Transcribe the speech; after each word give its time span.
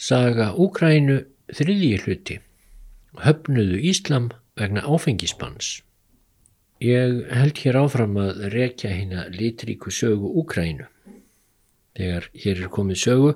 Saga 0.00 0.54
Úkrænu 0.56 1.18
þriðji 1.52 1.96
hluti. 2.00 2.36
Höfnuðu 3.20 3.80
Íslam 3.84 4.30
vegna 4.56 4.80
áfengisbans. 4.88 5.82
Ég 6.80 7.18
held 7.28 7.60
hér 7.60 7.76
áfram 7.82 8.16
að 8.22 8.46
rekja 8.54 8.94
hérna 8.94 9.26
litríku 9.34 9.92
sögu 9.92 10.30
Úkrænu. 10.40 10.86
Þegar 12.00 12.30
hér 12.32 12.62
er 12.64 12.72
komið 12.72 13.00
sögu 13.02 13.34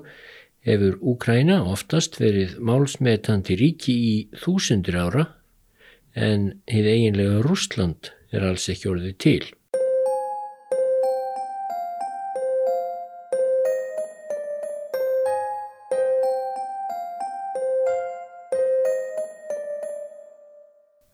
hefur 0.65 0.97
Úkræna 1.13 1.59
oftast 1.69 2.17
verið 2.17 2.57
málsmetandi 2.57 3.59
ríki 3.61 3.93
í 3.93 4.15
þúsundur 4.41 4.97
ára 5.03 5.27
en 6.17 6.49
hið 6.65 6.89
eiginlega 6.95 7.45
Rúsland 7.45 8.09
er 8.33 8.49
alls 8.49 8.65
ekki 8.73 8.89
orðið 8.89 9.19
til. 9.21 9.43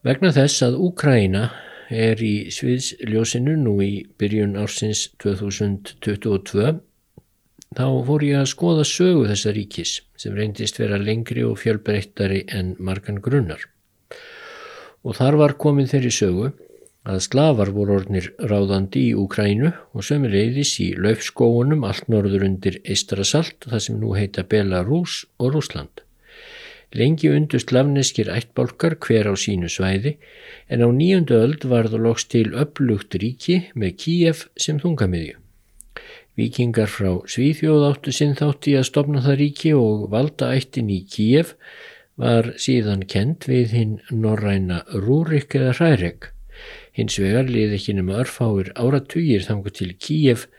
Vegna 0.01 0.31
þess 0.33 0.63
að 0.65 0.79
Úkræna 0.81 1.43
er 1.93 2.17
í 2.25 2.49
sviðsljósinu 2.49 3.53
nú 3.61 3.75
í 3.85 3.91
byrjun 4.17 4.55
ársins 4.57 5.03
2022 5.21 6.71
þá 7.77 7.83
fór 8.07 8.25
ég 8.25 8.39
að 8.39 8.49
skoða 8.49 8.87
sögu 8.89 9.27
þessa 9.29 9.53
ríkis 9.53 9.93
sem 10.17 10.33
reyndist 10.33 10.81
vera 10.81 10.97
lengri 10.97 11.45
og 11.45 11.61
fjölbreyttari 11.61 12.41
en 12.49 12.73
margan 12.81 13.21
grunnar. 13.21 13.61
Og 15.05 15.21
þar 15.21 15.37
var 15.43 15.57
komin 15.61 15.93
þeirri 15.93 16.15
sögu 16.17 16.49
að 17.05 17.21
slafar 17.27 17.69
voru 17.77 17.99
orðnir 17.99 18.33
ráðandi 18.41 19.11
í 19.11 19.15
Úkrænu 19.21 19.69
og 19.69 20.07
sömur 20.09 20.33
reyðis 20.33 20.79
í 20.81 20.95
löfskóunum 20.97 21.85
allt 21.85 22.09
norður 22.09 22.49
undir 22.49 22.81
Eistrasalt 22.81 23.69
það 23.69 23.85
sem 23.85 24.01
nú 24.01 24.17
heita 24.17 24.49
Belarus 24.49 25.27
og 25.37 25.53
Rúsland. 25.59 26.01
Lengi 26.91 27.29
undu 27.31 27.59
slavneskir 27.61 28.27
ættbálkar 28.27 28.97
hver 28.99 29.29
á 29.31 29.33
sínu 29.39 29.69
svæði 29.71 30.17
en 30.67 30.81
á 30.83 30.87
nýjöndu 30.91 31.37
öld 31.39 31.63
var 31.71 31.87
það 31.87 32.03
loks 32.05 32.25
til 32.33 32.49
upplugt 32.51 33.15
ríki 33.15 33.61
með 33.79 33.93
Kíef 34.01 34.41
sem 34.59 34.79
þungamiðju. 34.81 35.37
Vikingar 36.35 36.91
frá 36.91 37.13
Svíþjóð 37.31 37.85
áttu 37.87 38.11
sinn 38.15 38.35
þátti 38.35 38.75
að 38.79 38.89
stopna 38.89 39.23
það 39.23 39.39
ríki 39.39 39.71
og 39.77 40.09
valda 40.11 40.51
ættin 40.57 40.91
í 40.91 40.99
Kíef 41.07 41.53
var 42.19 42.51
síðan 42.59 43.07
kent 43.07 43.47
við 43.47 43.77
hinn 43.77 43.95
norræna 44.11 44.81
Rúrik 44.91 45.55
eða 45.55 45.77
Hrærik. 45.79 46.27
Hins 46.91 47.15
vegar 47.23 47.47
liði 47.47 47.79
ekki 47.79 47.95
nema 47.95 48.19
örfáir 48.25 48.73
áratugir 48.75 49.47
þangu 49.47 49.71
til 49.79 49.93
Kíef 49.95 50.49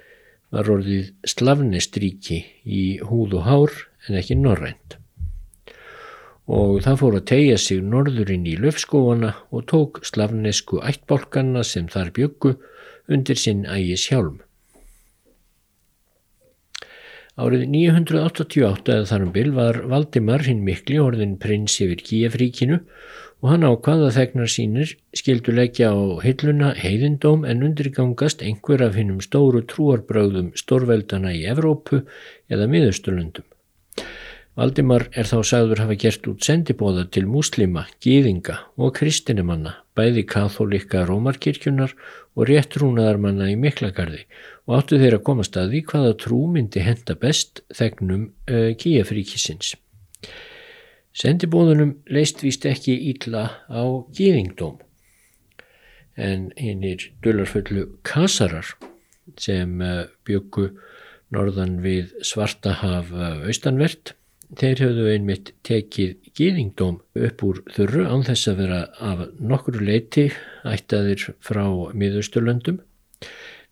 var 0.49 0.73
orðið 0.79 1.13
slavnest 1.29 2.01
ríki 2.01 2.41
í 2.65 2.83
húð 3.05 3.37
og 3.43 3.49
hár 3.51 3.79
en 4.09 4.17
ekki 4.17 4.41
norrænt 4.41 5.02
og 6.51 6.81
það 6.83 7.01
fór 7.01 7.17
að 7.19 7.27
tegja 7.31 7.59
sig 7.59 7.83
norðurinn 7.87 8.47
í 8.51 8.57
löfskóana 8.59 9.35
og 9.51 9.67
tók 9.71 10.01
slavnesku 10.07 10.81
ættbálkanna 10.83 11.63
sem 11.67 11.87
þar 11.93 12.11
byggu 12.17 12.57
undir 13.09 13.39
sinn 13.39 13.67
ægis 13.67 14.09
hjálm. 14.11 14.41
Árið 17.33 17.63
988 17.73 18.93
eða 18.93 19.09
þarum 19.09 19.31
bil 19.33 19.51
var 19.57 19.79
Valdimar 19.89 20.43
hinn 20.45 20.67
mikli 20.67 20.99
orðin 21.01 21.39
prins 21.41 21.79
yfir 21.81 22.03
Kíafríkinu 22.05 22.83
og 23.43 23.49
hann 23.51 23.65
ákvaða 23.67 24.11
þegnar 24.15 24.51
sínir 24.53 24.93
skildu 25.17 25.55
leggja 25.57 25.95
á 25.97 25.99
heiluna 26.23 26.75
heiðindóm 26.79 27.47
en 27.49 27.65
undirgangast 27.67 28.45
einhver 28.45 28.85
af 28.85 28.99
hinnum 29.01 29.23
stóru 29.25 29.65
trúarbröðum 29.65 30.53
stórveldana 30.61 31.33
í 31.35 31.47
Evrópu 31.51 32.05
eða 32.53 32.69
miðausturlundum. 32.69 33.49
Valdimar 34.53 35.07
er 35.17 35.25
þá 35.25 35.39
sagður 35.49 35.81
hafa 35.81 35.95
gert 35.97 36.27
út 36.29 36.45
sendibóða 36.45 37.07
til 37.09 37.23
múslima, 37.25 37.87
gýðinga 38.05 38.59
og 38.77 38.93
kristinumanna, 38.99 39.79
bæði 39.97 40.27
katholika 40.29 41.07
rómarkirkjunar 41.09 41.95
og 42.37 42.51
réttrúnaðarmanna 42.51 43.49
í 43.49 43.57
miklagarði 43.57 44.27
og 44.69 44.77
áttu 44.77 45.01
þeir 45.01 45.17
að 45.17 45.25
koma 45.31 45.49
staði 45.49 45.81
hvaða 45.89 46.13
trú 46.21 46.43
myndi 46.53 46.85
henda 46.85 47.17
best 47.17 47.65
þegnum 47.73 48.29
uh, 48.29 48.53
eh, 48.53 48.69
kíafríkisins. 48.77 49.73
Sendibóðunum 51.17 51.97
leist 52.13 52.45
vist 52.45 52.69
ekki 52.69 52.93
ítla 53.09 53.49
á 53.73 53.83
gýðingdóm 54.13 54.81
en 56.21 56.51
hinnir 56.61 57.09
dölarföllu 57.25 57.89
kasarar 58.05 58.77
sem 59.41 59.79
uh, 59.81 60.11
byggu 60.29 60.75
norðan 61.33 61.79
við 61.81 62.13
Svartahaf 62.21 63.17
uh, 63.17 63.47
austanvert 63.49 64.19
þeir 64.59 64.83
höfðu 64.85 65.05
einmitt 65.13 65.53
tekið 65.67 66.17
gýðingdóm 66.37 66.99
upp 67.27 67.45
úr 67.47 67.61
þurru 67.73 68.07
án 68.09 68.25
þess 68.27 68.51
að 68.51 68.59
vera 68.63 68.81
af 69.01 69.23
nokkru 69.41 69.85
leiti 69.85 70.27
ættaðir 70.69 71.29
frá 71.45 71.65
miðausturlöndum. 71.97 72.81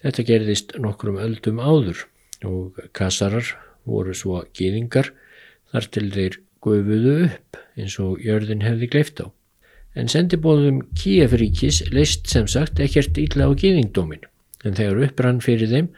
Þetta 0.00 0.26
gerðist 0.28 0.76
nokkrum 0.80 1.20
öldum 1.20 1.60
áður 1.60 2.06
og 2.48 2.80
kasarar 2.96 3.52
voru 3.88 4.14
svo 4.16 4.44
gýðingar 4.56 5.12
þar 5.72 5.90
til 5.94 6.06
þeir 6.14 6.40
gufuðu 6.64 7.16
upp 7.26 7.60
eins 7.76 7.98
og 8.00 8.24
jörðin 8.24 8.64
hefði 8.64 8.90
gleift 8.92 9.20
á. 9.24 9.26
En 9.98 10.08
sendibóðum 10.08 10.84
Kíafríkis 10.96 11.82
leist 11.90 12.28
sem 12.30 12.46
sagt 12.48 12.80
ekkert 12.80 13.18
illa 13.18 13.48
á 13.48 13.52
gýðingdómin 13.52 14.26
en 14.64 14.76
þegar 14.76 15.06
upprann 15.08 15.40
fyrir 15.44 15.70
þeim 15.72 15.88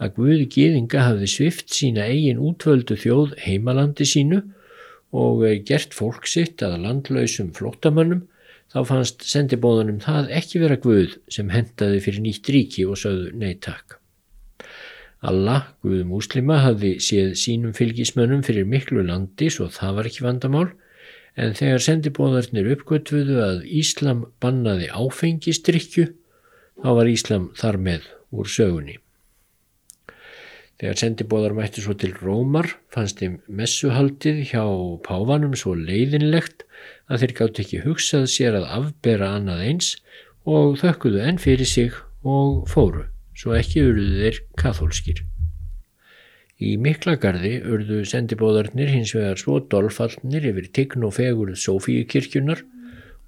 að 0.00 0.14
Guði 0.16 0.46
Gýðinga 0.54 1.04
hafði 1.04 1.28
svift 1.28 1.74
sína 1.76 2.06
eigin 2.08 2.40
útvöldu 2.40 2.96
þjóð 2.98 3.36
heimalandi 3.44 4.06
sínu 4.08 4.40
og 5.12 5.44
eh, 5.44 5.58
gert 5.66 5.94
fólk 5.96 6.28
sitt 6.30 6.62
að 6.64 6.78
landlausum 6.86 7.50
flóttamönnum, 7.56 8.24
þá 8.70 8.80
fannst 8.86 9.24
sendibóðunum 9.26 9.98
það 10.02 10.30
ekki 10.40 10.62
vera 10.62 10.78
Guð 10.80 11.16
sem 11.32 11.50
hendaði 11.52 11.98
fyrir 12.04 12.24
nýtt 12.24 12.52
ríki 12.54 12.86
og 12.86 13.00
sögðu 13.00 13.32
neytak. 13.36 13.98
Allah, 15.20 15.74
Guð 15.84 16.06
múslima, 16.08 16.62
hafði 16.64 16.94
séð 17.04 17.34
sínum 17.36 17.74
fylgismönnum 17.76 18.44
fyrir 18.46 18.64
miklu 18.64 19.04
landi 19.04 19.50
svo 19.52 19.68
það 19.68 19.98
var 19.98 20.08
ekki 20.08 20.24
vandamál, 20.24 20.70
en 21.36 21.52
þegar 21.58 21.84
sendibóðarnir 21.84 22.72
uppgötvuðu 22.76 23.36
að 23.44 23.60
Íslam 23.68 24.24
bannaði 24.40 24.88
áfengistrykju, 24.88 26.08
þá 26.80 26.90
var 26.96 27.12
Íslam 27.12 27.50
þar 27.58 27.82
með 27.84 28.10
úr 28.32 28.48
sögunni. 28.48 28.96
Þegar 30.80 30.96
sendibóðar 30.96 31.52
mætti 31.58 31.82
svo 31.84 31.92
til 32.00 32.14
Rómar 32.16 32.70
fannst 32.94 33.18
þeim 33.20 33.34
messuhaldið 33.52 34.38
hjá 34.48 34.62
páfanum 35.04 35.52
svo 35.52 35.74
leiðinlegt 35.76 36.64
að 37.12 37.24
þeir 37.24 37.34
gátt 37.40 37.60
ekki 37.60 37.82
hugsað 37.84 38.24
sér 38.32 38.56
að 38.56 38.70
afbera 38.78 39.34
annað 39.36 39.64
eins 39.66 39.90
og 40.48 40.78
þökkuðu 40.80 41.20
enn 41.26 41.42
fyrir 41.42 41.68
sig 41.68 41.98
og 42.24 42.64
fóru, 42.72 43.04
svo 43.36 43.52
ekki 43.58 43.84
urðu 43.90 44.22
þeir 44.22 44.40
kathólskir. 44.62 45.20
Í 46.60 46.74
Miklagarði 46.80 47.58
urðu 47.60 48.00
sendibóðarnir 48.08 48.88
hins 48.92 49.12
vegar 49.16 49.36
svo 49.40 49.60
dolfallnir 49.60 50.48
yfir 50.48 50.72
tign 50.76 51.04
og 51.04 51.14
fegurð 51.16 51.60
Sofíukirkjunar 51.60 52.64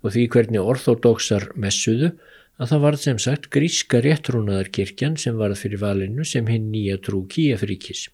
og 0.00 0.14
því 0.14 0.24
hvernig 0.32 0.72
orþódoksar 0.72 1.50
messuðu 1.60 2.14
að 2.60 2.72
það 2.72 2.82
var 2.84 2.98
sem 3.02 3.20
sagt 3.22 3.50
gríska 3.54 4.00
réttrúnaðarkirkjan 4.04 5.18
sem 5.20 5.38
varð 5.38 5.60
fyrir 5.62 5.82
valinu 5.82 6.26
sem 6.28 6.48
hinn 6.50 6.70
nýja 6.72 6.98
trú 7.02 7.24
Kíafríkis. 7.30 8.08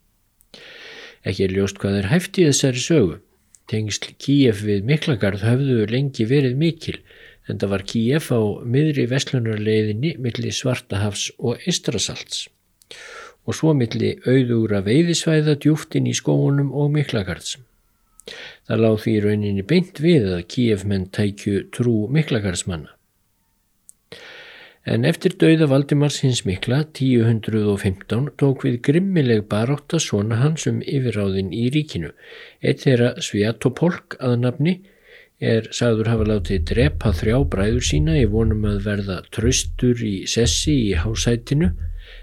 Ekki 1.27 1.49
er 1.49 1.57
ljóst 1.57 1.81
hvað 1.83 2.03
er 2.03 2.13
hæft 2.13 2.39
í 2.39 2.47
þessari 2.49 2.83
sögu. 2.83 3.17
Tengsl 3.69 4.15
Kíaf 4.17 4.63
við 4.65 4.87
Miklagarð 4.89 5.45
höfðu 5.45 5.89
lengi 5.91 6.25
verið 6.29 6.55
mikil 6.57 6.97
en 7.49 7.59
það 7.61 7.73
var 7.75 7.85
Kíaf 7.91 8.31
á 8.33 8.41
miðri 8.65 9.05
vestlunarleiðinni 9.11 10.15
millir 10.25 10.55
Svartahafs 10.57 11.29
og 11.39 11.65
Istrasalts 11.69 12.47
og 13.49 13.57
svo 13.57 13.73
millir 13.73 14.21
auðugra 14.29 14.83
veiðisvæða 14.85 15.55
djúftin 15.63 16.09
í 16.09 16.13
skóunum 16.17 16.69
og 16.77 16.91
Miklagarðs. 16.93 17.57
Það 18.69 18.83
láð 18.85 18.99
því 19.05 19.15
rauninni 19.25 19.65
beint 19.65 20.01
við 20.05 20.29
að 20.35 20.47
Kíaf 20.53 20.85
menn 20.85 21.09
tækju 21.09 21.63
trú 21.73 21.95
Miklagarðsmanna. 22.13 22.98
En 24.89 25.05
eftir 25.05 25.35
dauða 25.37 25.67
Valdimars 25.69 26.17
hins 26.25 26.39
mikla 26.49 26.79
1015 26.97 28.29
tók 28.41 28.63
við 28.65 28.79
grimmileg 28.87 29.43
barátta 29.51 29.99
svona 30.01 30.39
hans 30.41 30.65
um 30.71 30.79
yfirráðin 30.81 31.51
í 31.53 31.67
ríkinu. 31.75 32.15
Eitt 32.65 32.87
þeirra 32.87 33.11
Sviatopolk 33.27 34.17
aðnafni 34.17 34.79
er 35.53 35.69
sagður 35.77 36.09
hafa 36.15 36.29
látið 36.31 36.65
drepa 36.73 37.13
þrjá 37.21 37.37
bræður 37.53 37.85
sína 37.91 38.17
í 38.23 38.25
vonum 38.33 38.65
að 38.71 38.81
verða 38.87 39.19
tröstur 39.37 40.01
í 40.01 40.15
sessi 40.31 40.79
í 40.87 40.97
hásætinu 40.97 41.75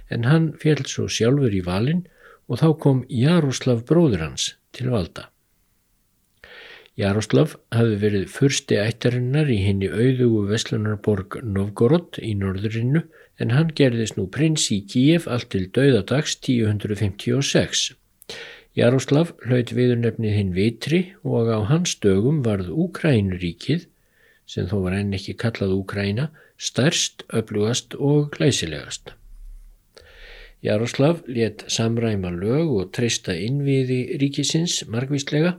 en 0.10 0.26
hann 0.32 0.50
fjell 0.58 0.82
svo 0.90 1.06
sjálfur 1.06 1.54
í 1.54 1.62
valin 1.70 2.02
og 2.50 2.64
þá 2.64 2.68
kom 2.82 3.06
Jaroslav 3.14 3.86
bróður 3.86 4.26
hans 4.26 4.56
til 4.74 4.90
valda. 4.96 5.30
Jaroslav 6.96 7.58
hafði 7.76 7.96
verið 8.00 8.30
fyrsti 8.32 8.78
ættarinnar 8.80 9.50
í 9.52 9.58
henni 9.66 9.90
auðugu 9.92 10.46
Veslunarborg 10.48 11.42
Novgorod 11.44 12.22
í 12.24 12.32
norðurinnu 12.40 13.02
en 13.44 13.52
hann 13.52 13.74
gerðist 13.76 14.16
nú 14.16 14.30
prins 14.32 14.70
í 14.72 14.78
Kíef 14.88 15.28
allt 15.28 15.50
til 15.52 15.66
dauðadags 15.76 16.38
1056. 16.40 17.90
Jaroslav 18.80 19.34
hlaut 19.44 19.74
viðurnefnið 19.76 20.38
hinn 20.38 20.56
vitri 20.56 21.02
og 21.24 21.52
á 21.52 21.60
hans 21.68 21.98
dögum 22.00 22.40
varð 22.48 22.72
Úkrænuríkið, 22.72 23.90
sem 24.48 24.72
þó 24.72 24.80
var 24.88 24.96
enn 25.02 25.12
ekki 25.20 25.36
kallað 25.36 25.76
Úkræna, 25.76 26.30
stærst, 26.56 27.28
öflugast 27.28 28.00
og 28.00 28.32
glæsilegast. 28.36 29.12
Jaroslav 30.64 31.26
let 31.28 31.68
samræma 31.68 32.32
lög 32.32 32.72
og 32.72 32.92
treysta 32.96 33.36
innviði 33.36 34.16
ríkisins 34.22 34.80
margvíslega 34.88 35.58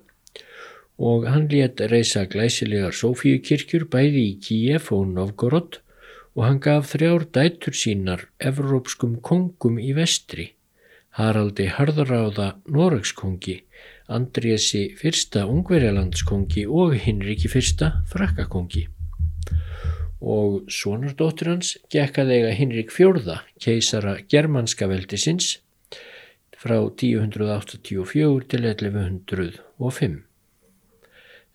og 0.99 1.27
hann 1.29 1.49
let 1.53 1.81
reysa 1.93 2.25
glæsilegar 2.25 2.95
Sofíukirkjur 2.97 3.87
bæði 3.93 4.23
í 4.31 4.37
Kíef 4.41 4.93
og 4.97 5.09
Novgorod 5.13 5.81
og 6.37 6.45
hann 6.45 6.61
gaf 6.61 6.93
þrjár 6.93 7.29
dætur 7.33 7.77
sínar 7.77 8.29
evrópskum 8.41 9.21
kongum 9.25 9.81
í 9.81 9.93
vestri 9.97 10.53
Haraldi 11.17 11.65
Harðaráða 11.73 12.59
Noregskongi, 12.69 13.55
Andriesi 14.13 14.83
fyrsta 14.99 15.47
Ungverjalandskongi 15.49 16.67
og 16.69 16.93
Hinriki 17.01 17.49
fyrsta 17.49 18.03
Frakkakongi. 18.11 18.83
Og 20.21 20.69
sonardóttur 20.69 21.55
hans 21.55 21.73
gekkaði 21.93 22.37
eiga 22.37 22.53
Hinrik 22.59 22.93
fjórða, 22.93 23.39
keisara 23.63 24.19
germanska 24.29 24.91
veldisins 24.91 25.55
frá 26.57 26.77
1084 26.85 28.49
til 28.53 28.69
1105. 28.75 30.21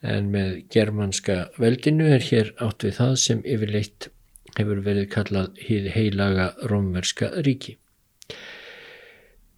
En 0.02 0.32
með 0.34 0.64
germanska 0.74 1.52
veldinu 1.62 2.08
er 2.10 2.24
hér 2.26 2.56
átt 2.58 2.84
við 2.88 2.98
það 2.98 3.14
sem 3.22 3.44
yfirleitt 3.46 4.10
hefur 4.58 4.82
verið 4.86 5.08
kallað 5.14 5.62
hið 5.62 5.90
heilaga 5.96 6.48
romverska 6.72 7.30
ríki. 7.46 7.78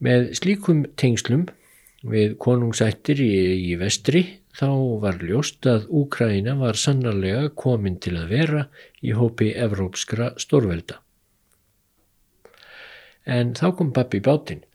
Með 0.04 0.34
slíkum 0.36 0.84
tengslum 1.00 1.48
við 2.04 2.36
konungsættir 2.44 3.22
í, 3.24 3.32
í 3.72 3.78
vestri 3.80 4.24
þá 4.58 4.68
var 5.02 5.24
ljóst 5.24 5.66
að 5.70 5.88
Úkraina 6.02 6.58
var 6.60 6.78
sannarlega 6.78 7.48
komin 7.56 7.96
til 8.04 8.18
að 8.20 8.36
vera 8.36 8.68
í 9.02 9.16
hópi 9.16 9.54
evrópskra 9.56 10.34
stórvelda. 10.44 11.00
En 13.24 13.54
þá 13.56 13.70
kom 13.78 13.94
Babi 13.96 14.20
bátinn. 14.20 14.66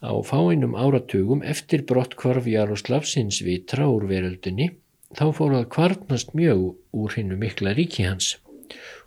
Á 0.00 0.16
fáinum 0.24 0.72
áratugum 0.72 1.42
eftir 1.44 1.84
brottkvarf 1.84 2.46
Jaroslavsins 2.48 3.42
vitra 3.44 3.84
úr 3.92 4.06
veröldinni 4.08 4.70
þá 5.18 5.26
fór 5.36 5.56
að 5.58 5.70
kvartnast 5.74 6.36
mjög 6.38 6.70
úr 6.94 7.16
hinnu 7.16 7.38
mikla 7.40 7.74
ríki 7.76 8.06
hans 8.06 8.36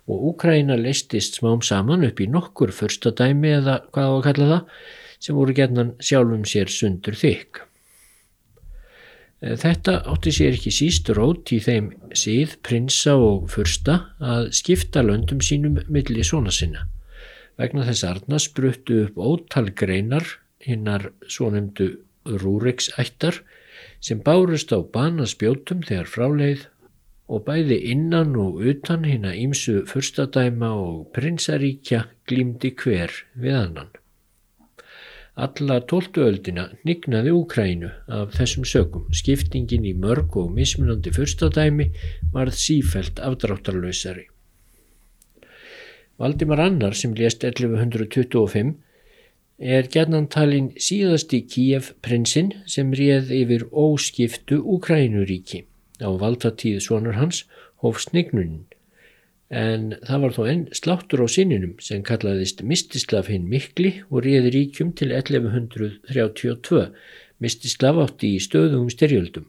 og 0.04 0.24
Úkraina 0.32 0.76
leistist 0.76 1.38
smám 1.38 1.62
saman 1.64 2.04
upp 2.04 2.20
í 2.20 2.28
nokkur 2.28 2.72
förstadæmi 2.76 3.54
eða 3.58 3.78
hvað 3.94 4.10
á 4.10 4.14
að 4.14 4.24
kalla 4.26 4.48
það 4.50 4.82
sem 5.24 5.38
voru 5.38 5.54
gerðnan 5.56 5.94
sjálfum 6.04 6.44
sér 6.48 6.68
sundur 6.68 7.16
þykk. 7.16 7.62
Eh, 9.40 9.56
þetta 9.60 9.96
átti 10.12 10.34
sér 10.36 10.58
ekki 10.58 10.72
síst 10.74 11.08
rót 11.16 11.52
í 11.56 11.60
þeim 11.64 11.92
síð, 12.12 12.58
prinsa 12.66 13.16
og 13.16 13.48
fursta 13.52 14.00
að 14.20 14.50
skipta 14.60 15.04
löndum 15.04 15.40
sínum 15.40 15.80
milli 15.88 16.24
svona 16.26 16.52
sinna. 16.52 16.84
Vegna 17.56 17.86
þess 17.88 18.04
aðna 18.04 18.40
spruttu 18.42 19.04
upp 19.06 19.16
ótal 19.16 19.70
greinar 19.72 20.26
hinnar 20.64 21.12
svonemdu 21.30 21.94
rúriksættar 22.24 23.40
sem 24.04 24.20
bárust 24.20 24.72
á 24.76 24.78
banaspjótum 24.84 25.84
þegar 25.88 26.08
fráleið 26.12 26.66
og 27.32 27.44
bæði 27.46 27.78
innan 27.94 28.34
og 28.36 28.60
utan 28.60 29.06
hinn 29.08 29.24
að 29.24 29.40
ímsu 29.46 29.76
furstadæma 29.88 30.70
og 30.76 31.06
prinsaríkja 31.16 32.02
glýmdi 32.28 32.74
hver 32.82 33.14
við 33.40 33.56
annan. 33.62 33.92
Alla 35.34 35.80
tóltuöldina 35.90 36.68
nignaði 36.86 37.32
Úkrænu 37.34 37.88
af 38.18 38.36
þessum 38.36 38.66
sögum. 38.68 39.08
Skiptingin 39.10 39.88
í 39.88 39.94
mörg 39.98 40.36
og 40.38 40.52
mismunandi 40.54 41.10
fyrstadæmi 41.16 41.88
varð 42.36 42.60
sífælt 42.60 43.18
afdráttarlausari. 43.18 44.28
Valdimar 46.20 46.62
Annar 46.62 46.94
sem 46.94 47.16
lést 47.18 47.42
1125 47.42 48.76
er 49.58 49.88
gerðnantalinn 49.90 50.72
síðasti 50.80 51.44
Kíef 51.46 51.92
prinsinn 52.02 52.52
sem 52.66 52.92
réð 52.92 53.30
yfir 53.34 53.66
óskiptu 53.70 54.60
Úkrænuríki. 54.60 55.64
Á 56.02 56.10
valdatíð 56.10 56.80
svonur 56.82 57.18
hans 57.20 57.44
hóf 57.82 58.00
snignunin 58.02 58.64
en 59.54 59.92
það 60.02 60.22
var 60.24 60.34
þó 60.34 60.42
enn 60.50 60.62
sláttur 60.74 61.22
á 61.22 61.28
sinninum 61.30 61.74
sem 61.82 62.02
kallaðist 62.06 62.62
Mistislav 62.66 63.28
hinn 63.30 63.46
mikli 63.50 64.00
og 64.10 64.24
réði 64.24 64.50
ríkjum 64.54 64.94
til 64.98 65.12
1132. 65.12 66.86
Mistislav 67.38 68.00
átti 68.02 68.34
í 68.34 68.40
stöðum 68.42 68.88
styrjöldum. 68.90 69.46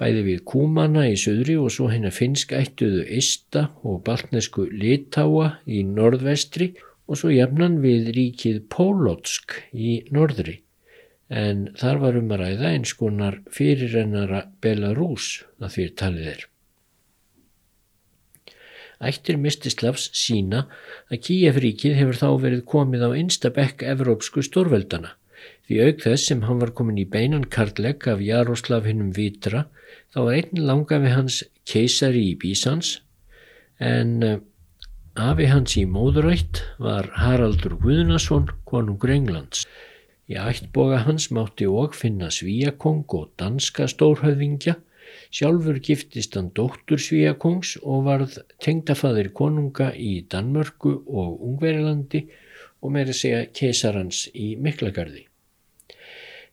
Bæði 0.00 0.22
við 0.26 0.40
Kúmana 0.48 1.04
í 1.10 1.18
söðri 1.20 1.54
og 1.60 1.70
svo 1.70 1.90
hennar 1.90 2.14
finsk 2.14 2.54
ættuðu 2.56 3.04
Ista 3.18 3.68
og 3.86 4.02
baltnesku 4.06 4.66
Litáa 4.72 5.58
í 5.66 5.84
norðvestri 5.86 6.72
og 6.74 6.93
svo 7.12 7.32
jafnan 7.32 7.80
við 7.84 8.10
ríkið 8.16 8.62
Pólotsk 8.72 9.58
í 9.72 9.98
norðri. 10.14 10.60
En 11.28 11.68
þar 11.76 12.00
var 12.02 12.18
um 12.20 12.32
að 12.32 12.42
ræða 12.44 12.72
eins 12.72 12.92
konar 12.96 13.40
fyrirrennara 13.52 14.44
Belarus 14.64 15.44
að 15.60 15.76
því 15.76 15.86
talið 16.00 16.30
er. 16.34 16.46
Ættir 19.04 19.36
Mistislavs 19.40 20.06
sína 20.16 20.64
að 21.12 21.20
Kíjafríkið 21.26 21.98
hefur 21.98 22.20
þá 22.20 22.28
verið 22.44 22.64
komið 22.70 23.04
á 23.04 23.10
einstabekk 23.18 23.84
evrópsku 23.94 24.44
stórveldana 24.46 25.16
því 25.68 25.80
auk 25.88 26.02
þess 26.04 26.28
sem 26.30 26.42
hann 26.44 26.60
var 26.60 26.72
komin 26.76 27.00
í 27.00 27.06
beinan 27.08 27.46
kartlegg 27.56 28.06
af 28.10 28.22
Jaroslav 28.24 28.88
hinnum 28.88 29.12
Vitra 29.16 29.64
þá 30.12 30.18
var 30.20 30.36
einn 30.38 30.64
langa 30.68 31.00
við 31.02 31.16
hans 31.16 31.40
keisari 31.68 32.24
í 32.30 32.38
Bísans 32.40 32.98
en 33.80 34.12
eh, 34.22 34.40
afi 35.20 35.46
hans 35.50 35.76
í 35.80 35.84
móðurætt 35.86 36.62
var 36.78 37.10
Haraldur 37.18 37.76
Guðnason 37.82 38.48
konungur 38.64 39.12
Englands. 39.14 39.66
Í 40.30 40.38
ættboga 40.40 41.02
hans 41.04 41.28
mátti 41.30 41.68
og 41.68 41.94
finna 41.94 42.30
Svíakong 42.32 43.04
og 43.18 43.30
danska 43.38 43.86
stórhauðingja 43.90 44.78
Sjálfur 45.34 45.78
giftist 45.82 46.36
hann 46.38 46.50
dóttur 46.54 47.00
Svíakongs 47.02 47.74
og 47.82 48.04
varð 48.08 48.38
tengdafaðir 48.62 49.30
konunga 49.40 49.90
í 49.94 50.12
Danmörku 50.30 50.94
og 51.20 51.42
Ungverilandi 51.48 52.24
og 52.84 52.94
meira 52.94 53.14
segja 53.16 53.44
kesarans 53.58 54.24
í 54.34 54.54
Miklagarði. 54.60 55.24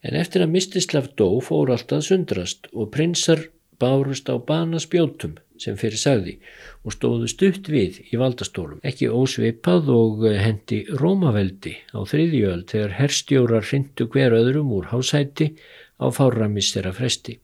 En 0.02 0.18
eftir 0.18 0.42
að 0.46 0.54
Mistislav 0.56 1.12
dó 1.19 1.28
fór 1.46 1.74
alltaf 1.75 2.07
sundrast 2.07 2.69
og 2.74 2.90
prinsar 2.96 3.46
bárust 3.81 4.30
á 4.34 4.36
banaspjótum 4.38 5.38
sem 5.61 5.77
fyrir 5.80 6.01
sagði 6.01 6.37
og 6.83 6.95
stóðu 6.95 7.30
stutt 7.31 7.69
við 7.71 8.01
í 8.09 8.19
valdastólum. 8.19 8.81
Ekki 8.83 9.11
ósveipað 9.13 9.91
og 9.94 10.25
hendi 10.41 10.81
Rómaveldi 11.01 11.75
á 11.94 11.99
þriðjöld 12.01 12.68
þegar 12.73 12.97
herstjórar 12.97 13.69
hrindu 13.69 14.09
hver 14.11 14.35
öðrum 14.39 14.73
úr 14.75 14.89
hásæti 14.91 15.53
á 16.01 16.09
fárramistera 16.09 16.94
fresti. 16.97 17.37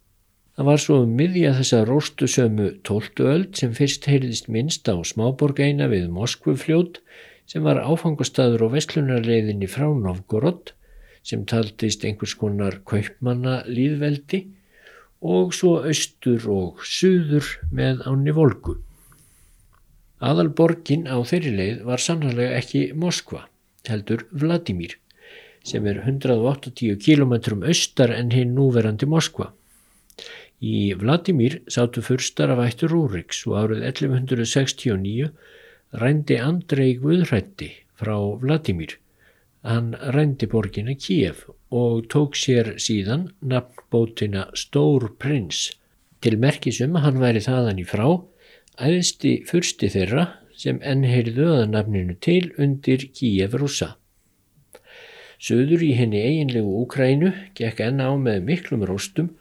Það 0.57 0.69
var 0.71 0.81
svo 0.81 0.95
um 1.05 1.11
miðja 1.13 1.51
þessa 1.53 1.83
róstusömu 1.85 2.67
tóltuöld 2.87 3.51
sem 3.59 3.75
fyrst 3.77 4.07
heyrðist 4.09 4.47
minnst 4.49 4.89
á 4.89 4.97
smáborgeina 5.05 5.85
við 5.91 6.07
Moskvufljót 6.09 6.97
sem 7.45 7.61
var 7.61 7.77
áfangastadur 7.85 8.65
á 8.65 8.73
vestlunarleiðinni 8.73 9.69
frá 9.69 9.85
Novgorod 9.93 10.73
sem 11.21 11.45
taldist 11.45 12.01
einhvers 12.07 12.33
konar 12.39 12.79
kaupmanna 12.89 13.59
líðveldi 13.69 14.47
og 15.21 15.53
svo 15.55 15.79
austur 15.87 16.45
og 16.51 16.83
suður 16.85 17.47
með 17.71 18.03
áni 18.09 18.33
volgu. 18.35 18.77
Aðalborgin 20.21 21.05
á 21.09 21.17
þeirri 21.21 21.53
leið 21.57 21.83
var 21.85 22.01
sannlega 22.01 22.57
ekki 22.57 22.93
Moskva, 22.97 23.45
heldur 23.89 24.25
Vladimir, 24.31 24.97
sem 25.65 25.85
er 25.85 26.01
180 26.03 26.97
km 27.01 27.63
austar 27.69 28.13
en 28.15 28.31
hinn 28.33 28.55
núverandi 28.57 29.09
Moskva. 29.09 29.51
Í 30.57 30.93
Vladimir 30.97 31.59
sátu 31.69 32.01
fyrstar 32.01 32.49
af 32.49 32.63
ættur 32.65 32.89
Rúriks 32.89 33.43
og 33.45 33.59
árið 33.61 33.83
1169 33.91 35.29
rændi 36.01 36.39
Andrei 36.41 36.95
Guðrætti 36.97 37.69
frá 37.97 38.17
Vladimir. 38.41 38.97
Hann 39.61 39.93
rændi 39.93 40.49
borgina 40.49 40.95
Kíef 40.97 41.45
og 41.73 42.07
tók 42.11 42.35
sér 42.39 42.75
síðan 42.79 43.29
nafnbótina 43.41 44.47
Stór 44.55 45.09
Prins. 45.19 45.73
Til 46.21 46.37
merkisum 46.39 46.95
hann 47.03 47.19
væri 47.21 47.43
þaðan 47.43 47.81
í 47.81 47.85
frá, 47.87 48.07
æðsti 48.79 49.43
fyrsti 49.49 49.89
þeirra 49.93 50.27
sem 50.57 50.79
enn 50.81 51.05
heyrðu 51.05 51.47
að 51.59 51.65
nafninu 51.75 52.15
til 52.23 52.51
undir 52.57 53.07
Kíef 53.13 53.57
rúsa. 53.59 53.95
Suður 55.37 55.83
í 55.85 55.91
henni 55.93 56.23
eiginlegu 56.23 56.79
Úkrænu 56.81 57.33
gekk 57.57 57.83
enn 57.85 58.01
á 58.01 58.09
með 58.17 58.41
miklum 58.47 58.85
róstum 58.89 59.35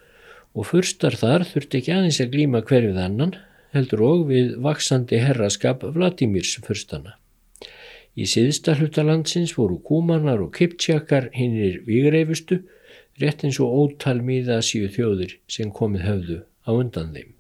og 0.57 0.69
fyrstar 0.69 1.17
þar 1.17 1.47
þurfti 1.49 1.81
ekki 1.81 1.95
aðeins 1.95 2.21
að 2.21 2.35
glíma 2.35 2.65
hverfið 2.67 3.01
annan 3.01 3.37
heldur 3.77 4.03
og 4.05 4.27
við 4.31 4.57
vaksandi 4.65 5.21
herraskap 5.23 5.85
Vladimirs 5.97 6.59
fyrstana. 6.65 7.17
Í 8.17 8.25
síðsta 8.25 8.73
hlutalandsins 8.79 9.53
voru 9.59 9.77
kúmanar 9.85 10.41
og 10.41 10.55
kiptjakar 10.57 11.29
hinnir 11.37 11.83
vigreifustu 11.85 12.63
rétt 13.21 13.45
eins 13.45 13.59
og 13.61 13.75
ótal 13.83 14.23
miða 14.25 14.63
síu 14.65 14.89
þjóðir 14.93 15.35
sem 15.53 15.73
komið 15.73 16.07
höfðu 16.09 16.39
á 16.65 16.71
undan 16.73 17.13
þeim. 17.13 17.35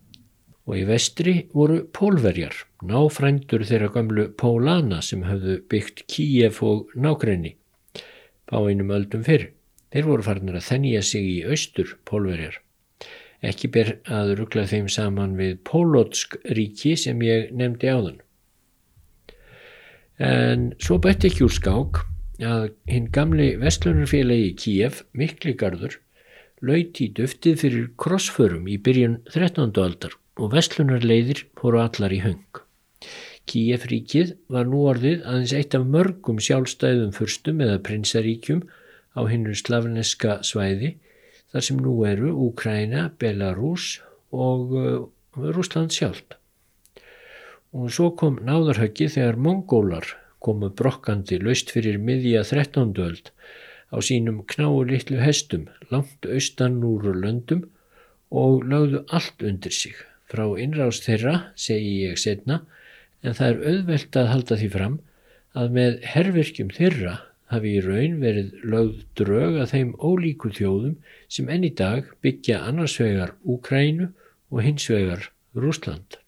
Og 0.67 0.81
í 0.81 0.85
vestri 0.89 1.35
voru 1.55 1.79
pólverjar, 1.95 2.55
náfrændur 2.83 3.65
þeirra 3.69 3.89
gamlu 3.95 4.27
pólana 4.37 4.99
sem 5.01 5.23
höfðu 5.25 5.61
byggt 5.71 6.05
Kíef 6.11 6.61
og 6.67 6.93
nákrenni 6.93 7.55
á 8.53 8.59
einum 8.61 8.93
öldum 8.93 9.25
fyrr. 9.27 9.53
Þeir 9.95 10.09
voru 10.11 10.27
farnir 10.27 10.59
að 10.59 10.69
þennja 10.69 11.03
sig 11.07 11.25
í 11.25 11.37
austur 11.47 11.97
pólverjar. 12.05 12.61
Ekki 13.47 13.71
ber 13.73 13.95
að 14.11 14.35
ruggla 14.41 14.67
þeim 14.69 14.89
saman 14.93 15.37
við 15.39 15.59
Pólotsk 15.65 16.37
ríki 16.57 16.97
sem 16.99 17.21
ég 17.23 17.53
nefndi 17.55 17.89
áðan. 17.93 18.21
En 20.17 20.71
svo 20.81 20.97
bætti 21.03 21.29
ekki 21.29 21.45
úr 21.45 21.53
skák 21.53 21.99
að 22.41 22.71
hinn 22.89 23.09
gamli 23.13 23.51
vestlunarfélagi 23.61 24.55
Kíef, 24.57 25.03
Mikligarður, 25.13 25.99
lauti 26.65 27.11
duftið 27.13 27.59
fyrir 27.61 27.91
krossförum 28.01 28.65
í 28.69 28.79
byrjun 28.81 29.19
13. 29.29 29.75
aldar 29.77 30.17
og 30.41 30.55
vestlunarleiðir 30.55 31.45
fóru 31.61 31.83
allar 31.83 32.15
í 32.17 32.23
höng. 32.25 32.63
Kíef 33.47 33.85
ríkið 33.91 34.33
var 34.49 34.65
nú 34.67 34.87
orðið 34.91 35.21
aðeins 35.29 35.53
eitt 35.55 35.77
af 35.77 35.85
mörgum 35.85 36.41
sjálfstæðum 36.43 37.13
fyrstum 37.15 37.61
eða 37.63 37.83
prinsaríkjum 37.85 38.65
á 39.17 39.21
hinnur 39.29 39.57
slavneska 39.57 40.41
svæði 40.45 40.97
þar 41.53 41.69
sem 41.69 41.79
nú 41.81 41.93
eru 42.09 42.33
Úkræna, 42.49 43.11
Belarus 43.21 44.01
og 44.33 44.73
uh, 44.73 45.07
Rúsland 45.37 45.93
sjálft. 45.95 46.41
Og 47.77 47.91
svo 47.93 48.07
kom 48.17 48.39
náðarhöggi 48.41 49.11
þegar 49.13 49.37
mongólar 49.45 50.07
komu 50.41 50.71
brokkandi 50.79 51.37
laust 51.43 51.73
fyrir 51.75 51.99
miðja 52.01 52.41
13. 52.49 52.95
öld 53.05 53.29
á 53.93 53.97
sínum 54.09 54.39
knáu 54.49 54.81
litlu 54.89 55.19
hestum 55.21 55.67
langt 55.91 56.25
austan 56.25 56.79
úr 56.89 57.11
löndum 57.13 57.67
og 58.33 58.65
lögðu 58.71 59.03
allt 59.19 59.45
undir 59.45 59.77
sig. 59.77 59.93
Frá 60.25 60.47
innrást 60.57 61.05
þeirra, 61.05 61.53
segi 61.53 61.93
ég 62.07 62.17
setna, 62.19 62.63
en 63.21 63.37
það 63.37 63.53
er 63.53 63.71
auðvelt 63.75 64.21
að 64.23 64.33
halda 64.33 64.61
því 64.63 64.73
fram 64.79 64.99
að 65.61 65.79
með 65.79 66.03
herverkjum 66.17 66.75
þeirra 66.81 67.17
hafi 67.53 67.77
í 67.77 67.85
raun 67.85 68.21
verið 68.25 68.53
lögð 68.65 69.01
drög 69.21 69.61
að 69.63 69.73
þeim 69.75 69.97
ólíku 70.01 70.57
þjóðum 70.57 70.97
sem 71.29 71.53
enn 71.53 71.69
í 71.69 71.77
dag 71.77 72.09
byggja 72.25 72.65
annars 72.71 72.97
vegar 73.05 73.37
Úkrænu 73.45 74.15
og 74.49 74.65
hins 74.65 74.89
vegar 74.91 75.29
Rúsland. 75.53 76.23